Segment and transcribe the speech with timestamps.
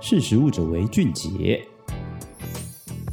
[0.00, 1.60] 识食物者为俊杰。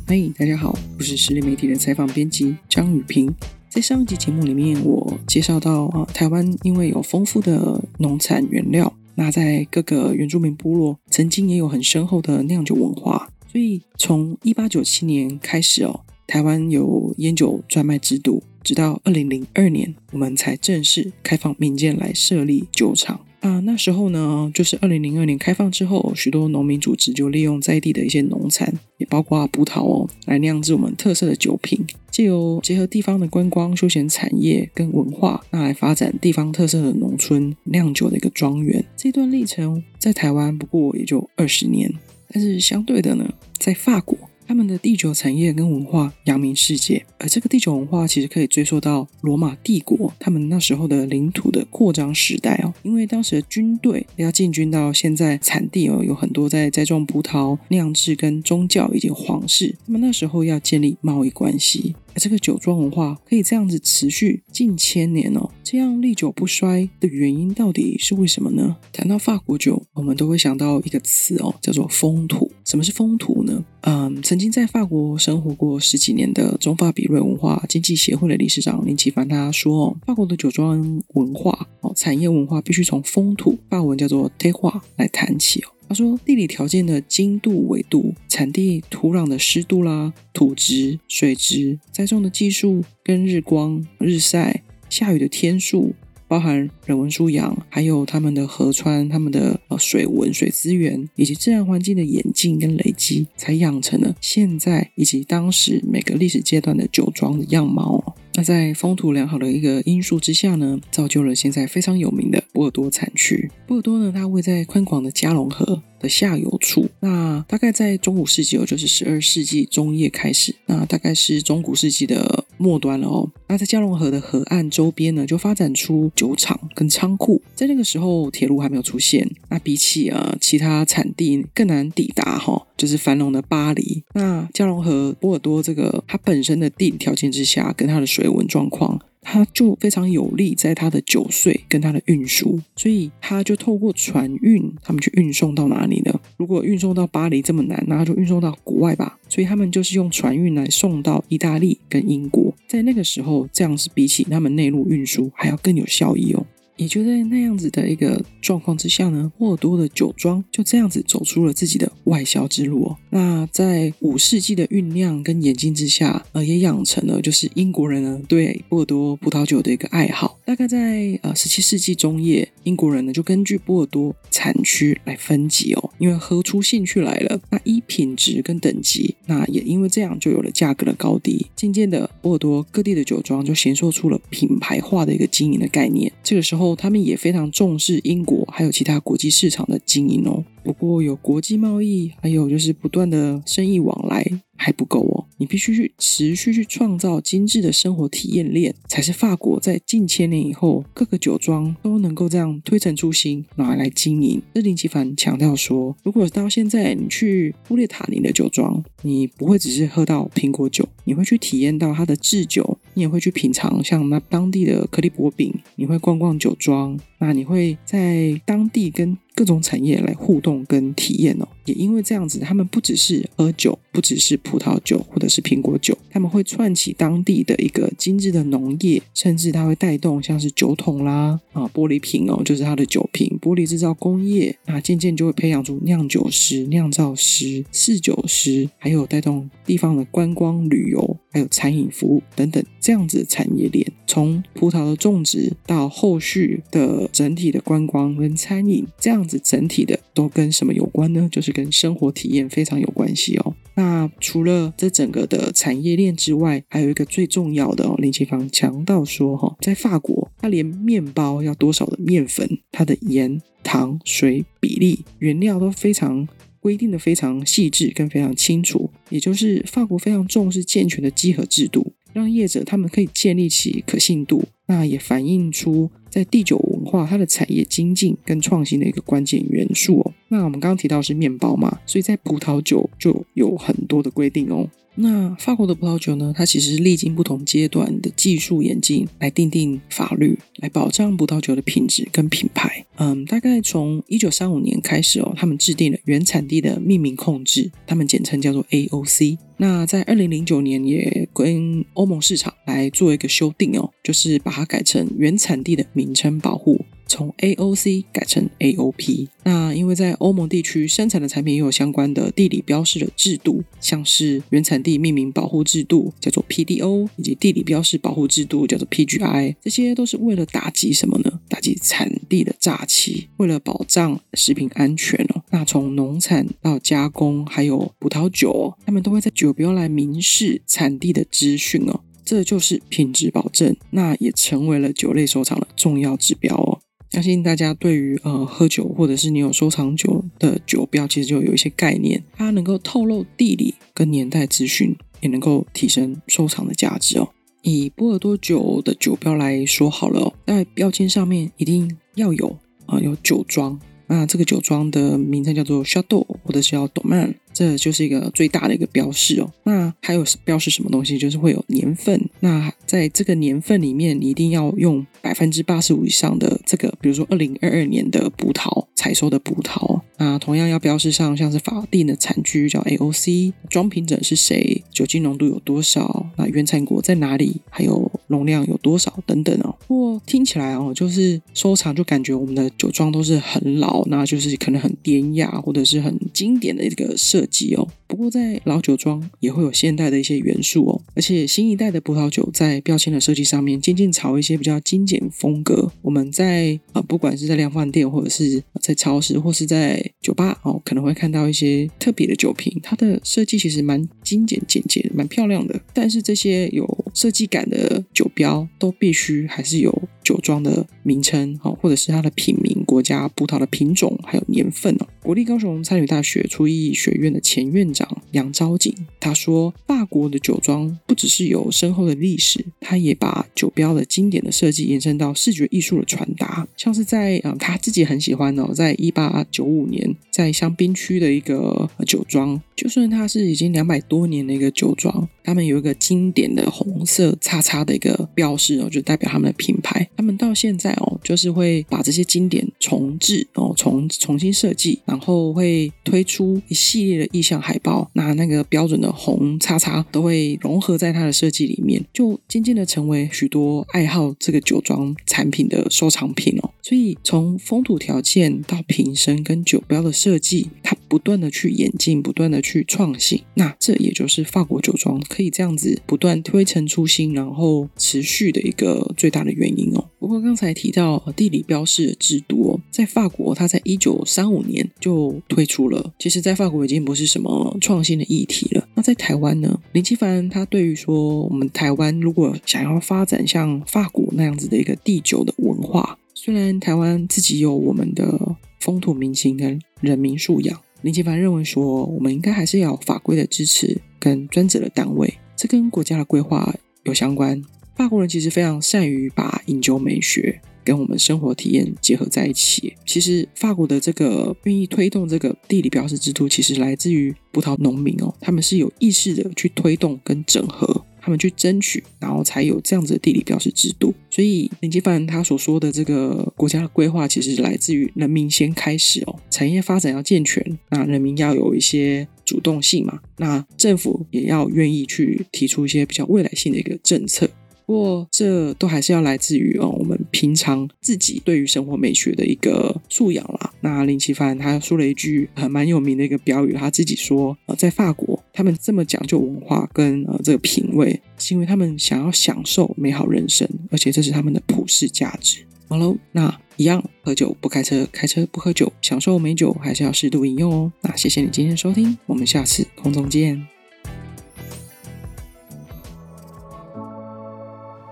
[0.06, 3.34] 嗨，大家好，我是实力媒体的采访编辑张语屏。
[3.68, 23.20] 在上一集节目里面，我介绍到啊，台湾因为有丰富的农产原料，那在各个原住民部落曾经也有很深厚的酿酒文化，所以从一八九七年开始哦，台湾有烟酒专卖制度，直到二零零二年，我们才正式开放民间来设立酒厂。
[23.46, 38.84] 啊，那时候呢，就是二零零二年开放之后，许多农民组织就利用在地的一些农产，也包括葡萄哦，来酿制我们特色的酒品，借由结合地方的观光、休闲产业跟文化，那来发展地方特色的农村酿酒的一个庄园。
[38.98, 41.94] 这段历程在台湾不过也就二十年，
[42.32, 44.18] 但是相对的呢，在法国。
[44.48, 61.96] 他们的地酒产业跟文化扬名世界，而这个地酒文化其实可以追溯到罗马帝国他们那时候的领土的扩张时代哦，因为当时的军队要进军到现在产地哦，有很多在栽种葡萄、酿制跟宗教以及皇室，那么那时候要建立贸易关系。
[62.14, 68.78] 而这个酒庄文化可以这样子持续近千年哦，这样历久不衰的原因到底是为什么呢？
[68.94, 72.50] 谈到法国酒，我们都会想到一个词哦，叫做风土。
[72.66, 73.64] 什么是风土呢？
[73.82, 85.70] 嗯，曾经在法国生活过十几年的中法比瑞文化经济协会的理事长林奇帆他说哦，法国的酒庄文化哦，产业文化必须从风土，法文叫做 terroir 来谈起哦。
[85.88, 95.94] 他说，地理条件的经度、纬度、产地土壤的湿度啦、土质、水质、栽种的技术、跟日光、日晒、下雨的天数，
[96.28, 108.16] 包含人文素养，还有他们的河川、他们的呃水文、水资源，以及自然环境的演进跟累积，才养成了现在以及当时每个历史阶段的酒庄的样貌。
[108.38, 113.50] 那在风土良好的一个因素之下呢，造就了现在非常有名的波尔多产区。
[113.66, 116.90] 波尔多呢，它位在宽广的加龙河的下游处。
[117.00, 123.30] 那大概在中古世纪哦，就是十二世纪中叶开始，那大概是中古世纪的末端了哦。
[123.48, 127.42] 那在加龙河的河岸周边呢，就发展出酒厂跟仓库。
[127.56, 132.68] 在那个时候，铁路还没有出现，那比起啊其他产地更难抵达哈、哦。
[132.78, 146.14] 就是繁荣的巴黎，那加龙河波尔多这个它本身的地理条件之下，跟它的水文状况，他就非常有利在他的酒税跟他的运输，所以他就透过船运，他们去运送到哪里呢？
[146.38, 149.20] 如果运送到巴黎这么难，那就运送到国外吧。
[149.28, 156.46] 所以他们就是用船运来送到意大利跟英国，在那个时候，这样是比起他们内陆运输还要更有效益哦。
[156.78, 162.98] 也就在那样子的一个状况之下呢，波尔多的酒庄就这样子走出了自己的外销之路哦。
[163.10, 170.35] 那在五世纪的酝酿跟演进之下，呃，也养成了就是英国人呢对波尔多葡萄酒的一个爱好。
[170.46, 177.42] 大概在呃十七世纪中叶，英国人呢就根据波尔多产区来分级哦，因为喝出兴趣来了。
[177.50, 181.48] 那依品质跟等级，那也因为这样就有了价格的高低。
[181.56, 186.12] 渐渐的，波尔多各地的酒庄就形塑出了品牌化的一个经营的概念。
[186.24, 186.76] 这个时候。
[186.76, 190.44] 他们也非常重视英国还有其他国际市场的经营哦。
[190.64, 194.24] 不过有国际贸易，还有就是不断的生意往来
[194.56, 195.25] 还不够哦。
[195.38, 204.42] 你必须去持续去创造精致的生活体验链，才是法国在近千年以后各个酒庄都能够这样推陈出新拿来经营。
[204.54, 249.40] 这林奇凡强调说，如果到现在你去布列塔尼的酒庄，你不会只是喝到苹果酒，你会去体验到它的制酒，你也会去品尝像那当地的克利伯饼，你会逛逛酒庄，那你会在当地跟各种产业来互动跟体验哦，也因为这样子，他们不只是喝酒，不只是葡萄酒或者是苹果酒，他们会串起当地的一个精致的农业，甚至它会带动像是酒桶啦啊玻璃瓶哦，就是它的酒瓶玻璃制造工业，那渐渐就会培养出酿酒师、酿造师、侍酒师，还有带动地方的观光旅游，还有餐饮服务等等这样子的产业链，从葡萄的种植到后续的整体的观光跟餐饮这样子。
[249.42, 251.30] 整体的都跟什么有关呢？
[251.32, 253.56] 就是跟生活体验非常有关系哦。
[253.76, 266.28] 那除了这整个的产业链之外，还有一个最重要的哦，林奇芳强调说哈，在法国，它连面包要多少的面粉，它的盐、糖、水比例、原料都非常
[266.60, 274.44] 规定的非常细致跟非常清楚，也就是法国非常重视健全的稽核制度，让业者他们可以建立起可信度。
[274.68, 280.14] 那也反映出在第九文化它的产业精进跟创新的一个关键元素哦。
[280.30, 284.70] 那我们刚刚提到是面包嘛，所以在葡萄酒就有很多的规定哦。
[284.98, 292.86] 那法国的葡萄酒呢，它其实历经不同阶段的技术演进来订定法律，来保障葡萄酒的品质跟品牌。
[292.98, 299.38] 嗯，大概从一九三五年开始哦，他们制定了原产地的命名控制，他们简称叫做 AOC。
[299.58, 306.86] 那在二零零九年也跟欧盟市场来做一个修订哦，就是把它改成原产地的名称保护。
[307.08, 321.40] 从 AOC 改成 AOP，那因为在欧盟地区生产的产品也有相关的地理标示的制度，像是原产地命名保护制度叫做 PDO，以及地理标示保护制度叫做 PGI，这些都是为了打击什么呢？
[321.48, 325.44] 打击产地的诈欺，为了保障食品安全哦。
[325.52, 336.80] 那从农产到加工，还有葡萄酒，他们都会在酒标来明示产地的资讯哦，这就是品质保证，那也成为了酒类收藏的重要指标哦。
[337.16, 342.22] 相信大家对于呃喝酒或者是你有收藏酒的酒标，其实就有一些概念。
[342.36, 347.30] 它能够透露地理跟年代资讯，也能够提升收藏的价值哦。
[347.62, 357.36] 以波尔多酒的酒标来说好了哦，在标签上面一定要有啊、有酒庄，那这个酒庄的名称叫做 Chateau 或者是叫 Domain。
[357.56, 359.50] 这就是一个最大的一个标示哦。
[359.64, 361.18] 那还有标示什么东西？
[361.18, 362.30] 就是会有年份。
[362.42, 370.02] 那在这个年份里面，你一定要用百分之八十五以上的这个，比如说二零二二年的葡萄采收的葡萄。
[370.18, 379.76] 那同样要标示上像是法定的产区叫 AOC，装瓶者是谁，酒精浓度有多少，那原产国在哪里，还有容量有多少等等哦。
[379.88, 395.92] 不过听起来哦，就是收藏就感觉我们的酒庄都是很老，那就是可能很典雅或者是很经典的一个设计哦，不过在老酒庄也会有现代的一些元素哦，而且新一代的葡萄酒在标签的设计上面渐渐朝一些比较精简风格。
[396.02, 405.78] 我们在啊，不管是在量贩店，或者是在超市，或是在酒吧哦，可能会看到一些特别的酒瓶，它的设计其实蛮精简简洁，蛮漂亮的。
[405.94, 415.08] 但是这些有设计感的酒标，都必须还是有酒庄的名称哦，或者是它的品名、国家、葡萄的品种，还有年份哦。
[415.22, 426.68] 国立高雄餐旅大学厨艺学院的前院长杨昭景他说：“法国的酒庄不只是有深厚的历史，他也把酒标的经典的设计延伸到视觉艺术的传达。
[426.78, 440.08] 像是在啊、他自己很喜欢哦，在一八九五年在香槟区的一个酒庄，就算它是已经两百多年的一个酒庄，他们有一个经典的红色叉叉的一个标识哦，就代表他们的品牌。
[440.16, 456.70] 他们到现在哦，就是会把这些经典重置哦，重重新设计。”然后会推出一系列的意向海报，那那个标准的红叉叉都会融合在它的设计里面，就渐渐的成为许多爱好这个酒庄产品的收藏品哦。
[456.84, 463.42] 所以从风土条件到瓶身跟酒标的设计，它不断的去演进，不断的去创新。
[463.54, 470.10] 那这也就是法国酒庄可以这样子不断推陈出新，然后持续的一个最大的原因哦。
[470.20, 474.90] 不过刚才提到地理标示的制度，在法国，它在一九三五年。
[475.00, 476.14] 就推出了。
[476.18, 478.88] 其实，在法国已经不是什么创新的议题了。
[478.96, 479.80] 那在台湾呢？
[479.92, 497.62] 林奇帆他对于说，我们台湾如果想要发展像法国那样子的一个地酒的文化，虽然台湾自己有我们的风土民情跟人民素养，林奇帆认为说，我们应该还是要法规的支持跟专责的单位，这跟国家的规划有相关。
[497.96, 500.62] 法国人其实非常善于把饮酒美学。
[500.86, 502.94] 跟我们生活体验结合在一起。
[503.08, 514.14] 其实法国的这个愿意推动这个地理标示制度，其实来自于葡萄农民哦，他们是有意识的去推动跟整合，他们去争取，然后才有这样子的地理标识制度。
[514.30, 527.50] 所以林奇凡他所说的这个国家的规划，其实来自于人民先开始哦，产业发展要健全，那人民要有一些主动性嘛，那政府也要愿意去提出一些比较未来性的一个政策。
[527.88, 533.72] 不过，这都还是要来自于哦，我们平常自己对于生活美学的一个素养啦。
[533.82, 545.68] 那林奇帆他说了一句很蛮有名的一个标语，他自己说，呃，在法国，他们这么讲究文化跟呃这个品味，是因为他们想要享受美好人生，而且这是他们的普世价值。
[545.90, 550.94] 好喽，那一样，喝酒不开车，开车不喝酒，享受美酒还是要适度饮用哦。
[551.02, 553.68] 那谢谢你今天的收听，我们下次空中见。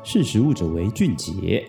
[0.04, 1.64] 识食物者为俊杰。